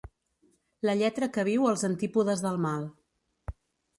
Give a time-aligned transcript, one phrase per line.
[0.89, 2.87] La lletra que viu als antípodes del mal.